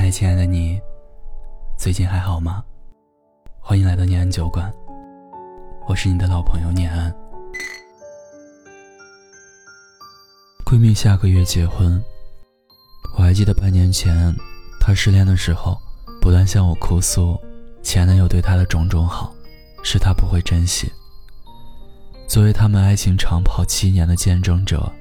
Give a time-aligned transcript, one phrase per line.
[0.00, 0.80] 嗨，亲爱的你，
[1.76, 2.62] 最近还好吗？
[3.58, 4.72] 欢迎来到念安酒馆，
[5.88, 7.12] 我是你的老朋友念安。
[10.64, 12.00] 闺蜜下个月结婚，
[13.16, 14.32] 我还记得半年前
[14.78, 15.76] 她失恋的时候，
[16.20, 17.36] 不断向我哭诉
[17.82, 19.34] 前男友对她的种种好，
[19.82, 20.88] 是她不会珍惜。
[22.28, 24.92] 作为他们爱情长跑七年的见证者，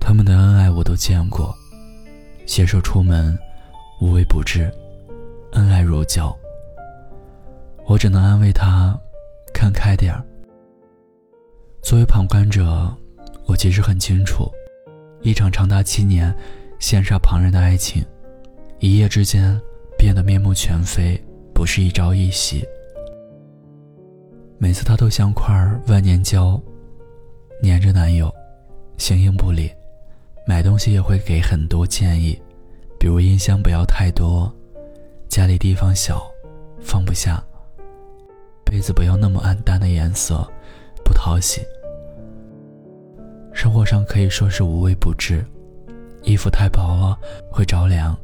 [0.00, 1.54] 他们的恩爱我都见过，
[2.48, 3.38] 携手出门，
[4.00, 4.72] 无微不至，
[5.52, 6.34] 恩爱如胶。
[7.86, 8.98] 我只能安慰他，
[9.52, 10.24] 看开点儿。
[11.82, 12.90] 作为旁观者，
[13.44, 14.50] 我其实很清楚，
[15.20, 16.34] 一场长达七年、
[16.80, 18.02] 羡煞旁人的爱情，
[18.78, 19.60] 一夜之间
[19.98, 22.64] 变得面目全非，不是一朝一夕。
[24.56, 25.54] 每次他都像块
[25.88, 26.58] 万年胶。
[27.62, 28.34] 黏着男友，
[28.96, 29.70] 形影不离，
[30.46, 32.40] 买东西也会给很多建议，
[33.00, 34.54] 比如音箱不要太多，
[35.26, 36.30] 家里地方小，
[36.82, 37.42] 放不下。
[38.62, 40.46] 被子不要那么暗淡的颜色，
[41.02, 41.62] 不讨喜。
[43.54, 45.42] 生活上可以说是无微不至，
[46.22, 47.18] 衣服太薄了
[47.50, 48.14] 会着凉，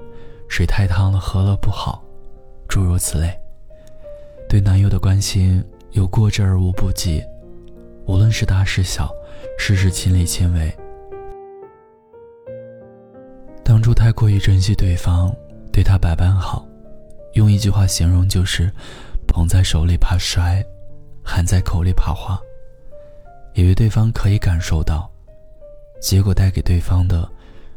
[0.47, 2.05] 水太烫了喝了不好，
[2.69, 3.35] 诸如此类。
[4.47, 7.25] 对男友的关心有过之而无不及，
[8.05, 9.11] 无论是大是小。
[9.59, 10.71] 事事亲力亲为。
[13.87, 15.33] 初太过于珍惜对方，
[15.73, 16.67] 对他百般好，
[17.35, 18.69] 用一句话形容就是
[19.29, 20.61] “捧在手里怕摔，
[21.23, 22.37] 含在口里怕化”。
[23.55, 25.09] 以为对方可以感受到，
[26.01, 27.31] 结果带给对方的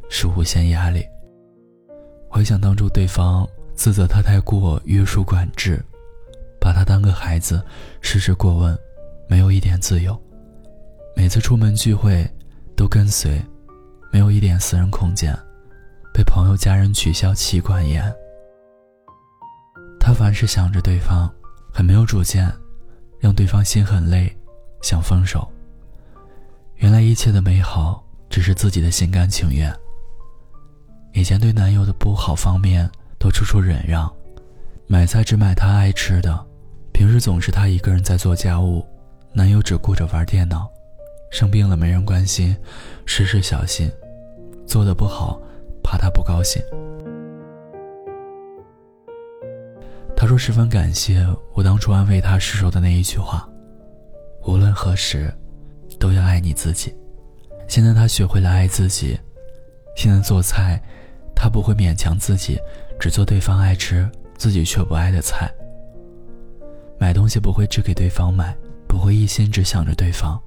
[0.10, 1.06] 是无限压力。
[2.28, 5.80] 回想当初对方自责他太过约束管制，
[6.60, 7.64] 把他当个孩子，
[8.02, 8.76] 事事过问，
[9.28, 10.20] 没有一点自由。
[11.16, 12.28] 每次出门聚会，
[12.76, 13.40] 都跟随，
[14.12, 15.38] 没有一点私人空间，
[16.20, 18.14] 被朋友家人取笑妻管严。
[20.02, 21.34] 他凡事想着对方，
[21.72, 22.52] 很没有主见，
[23.22, 24.30] 让对方心很累，
[24.82, 25.50] 想分手。
[26.76, 29.74] 原来一切的美好只是自己的心甘情愿。
[31.14, 34.14] 以前对男友的不好方面都处处忍让，
[34.88, 36.46] 买菜只买他爱吃的，
[36.92, 38.86] 平时总是他一个人在做家务，
[39.32, 40.70] 男友只顾着玩电脑。
[41.32, 42.54] 生病了没人关心，
[43.06, 43.90] 事事小心，
[44.68, 45.40] 做的不好，
[45.90, 46.62] 怕他不高兴。
[50.16, 53.50] 他说十分感谢我当初安慰他失手的那一句话
[54.46, 55.34] ：“无论何时，
[56.00, 56.96] 都要爱你自己。”
[57.68, 59.20] 现在他学会了爱自己，
[59.96, 60.80] 现在做菜，
[61.36, 62.60] 他不会勉强自己
[63.00, 64.08] 只做对方爱吃、
[64.38, 65.52] 自己却不爱的菜。
[67.00, 68.56] 买东西不会只给对方买，
[68.88, 70.40] 不会一心只想着对方。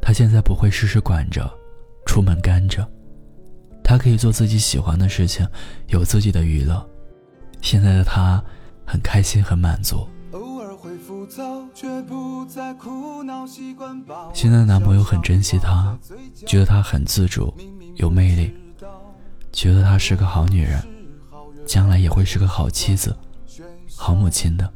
[0.00, 1.46] 他现在不会事事管着，
[2.06, 2.88] 出门干着，
[3.86, 5.46] 他可以做自己喜欢的事情，
[5.86, 6.84] 有自己的娱乐。
[7.62, 8.42] 现在的他
[8.84, 10.08] 很开心，很满足。
[14.34, 15.96] 现在的男朋友很珍惜她，
[16.44, 17.54] 觉得她很自主，
[17.94, 18.52] 有魅力，
[19.52, 20.82] 觉得她是个好女人，
[21.64, 23.16] 将来也会是个好妻子、
[23.96, 24.68] 好母亲的。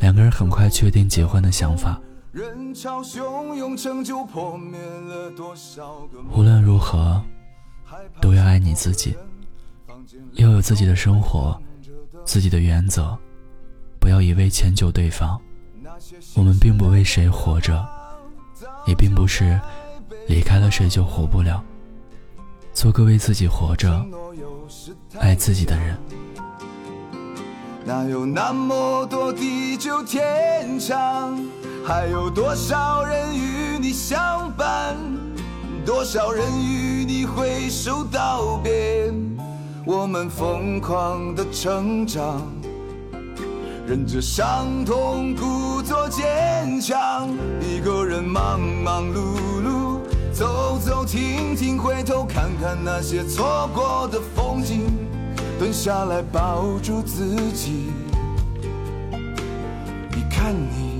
[0.00, 2.00] 两个人很快确定结婚的想法。
[6.32, 7.22] 无论如何，
[8.20, 9.16] 都要爱你自己，
[10.34, 11.60] 要有自己的生活，
[12.24, 13.16] 自己的原则，
[14.00, 15.40] 不要一味迁就对方。
[16.34, 17.86] 我们并不为谁活着，
[18.86, 19.58] 也并不是
[20.28, 21.62] 离开了谁就活不了。
[22.72, 24.04] 做个为自己活着、
[25.18, 25.98] 爱自己的人。
[27.86, 31.38] 哪有那么多地久天长？
[31.86, 34.96] 还有多少人与你相伴？
[35.86, 39.12] 多少人与你挥手道别？
[39.84, 42.42] 我们疯狂的成长，
[43.86, 47.28] 忍着伤痛，故作坚强。
[47.60, 49.20] 一个人忙忙碌
[49.62, 50.00] 碌，
[50.32, 54.82] 走走停停，回头看看那些错过的风景，
[55.60, 57.92] 蹲下来抱住自己。
[60.10, 60.96] 你看你。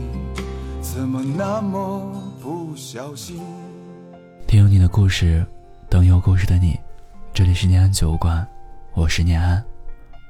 [0.80, 2.10] 怎么那么
[2.40, 3.42] 不小心？
[4.46, 5.44] 听有你的故事，
[5.96, 6.78] 等有故事的你。
[7.32, 8.46] 这里是念安酒馆，
[8.92, 9.64] 我是念安。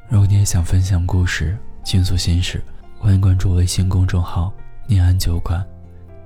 [0.09, 2.63] 如果你也想分享故事、倾诉心事，
[3.01, 4.53] 欢迎关注微信公众号
[4.87, 5.61] “念安酒馆”。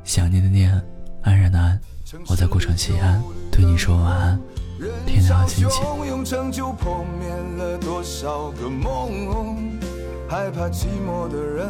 [0.05, 0.79] 想念的念，
[1.23, 1.81] 安然的安，
[2.29, 3.19] 我在古城西安
[3.51, 4.39] 对你说晚安。
[5.07, 5.87] 天亮心情。
[10.29, 11.67] 害怕寂寞的人。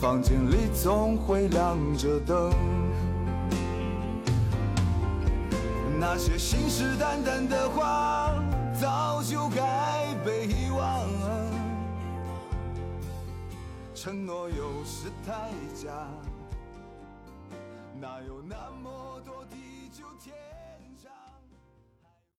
[0.00, 2.54] 房间里总会亮着灯，
[6.00, 8.42] 那些信誓旦旦的话
[8.72, 11.06] 早就该被遗忘
[13.94, 15.90] 承诺有时太假
[18.00, 19.44] 哪有那么多